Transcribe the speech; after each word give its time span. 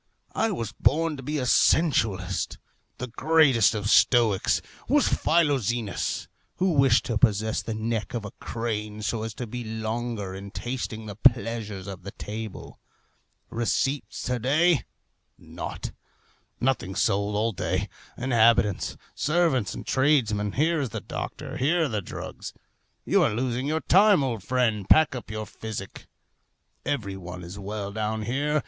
I 0.33 0.49
was 0.49 0.71
born 0.71 1.15
to 1.17 1.21
be 1.21 1.37
a 1.37 1.45
sensualist. 1.45 2.57
The 2.97 3.05
greatest 3.05 3.75
of 3.75 3.87
stoics 3.87 4.59
was 4.89 5.07
Philoxenus, 5.07 6.27
who 6.55 6.71
wished 6.71 7.05
to 7.05 7.19
possess 7.19 7.61
the 7.61 7.75
neck 7.75 8.15
of 8.15 8.25
a 8.25 8.31
crane, 8.39 9.03
so 9.03 9.21
as 9.21 9.35
to 9.35 9.45
be 9.45 9.63
longer 9.63 10.33
in 10.33 10.49
tasting 10.49 11.05
the 11.05 11.13
pleasures 11.15 11.85
of 11.85 12.01
the 12.01 12.09
table. 12.13 12.79
Receipts 13.51 14.23
to 14.23 14.39
day, 14.39 14.85
naught. 15.37 15.91
Nothing 16.59 16.95
sold 16.95 17.35
all 17.35 17.51
day. 17.51 17.87
Inhabitants, 18.17 18.97
servants, 19.13 19.75
and 19.75 19.85
tradesmen, 19.85 20.53
here 20.53 20.81
is 20.81 20.89
the 20.89 20.99
doctor, 21.01 21.57
here 21.57 21.83
are 21.83 21.87
the 21.87 22.01
drugs. 22.01 22.53
You 23.05 23.21
are 23.21 23.35
losing 23.35 23.67
your 23.67 23.81
time, 23.81 24.23
old 24.23 24.41
friend. 24.41 24.89
Pack 24.89 25.13
up 25.15 25.29
your 25.29 25.45
physic. 25.45 26.07
Every 26.87 27.17
one 27.17 27.43
is 27.43 27.59
well 27.59 27.91
down 27.91 28.23
here. 28.23 28.59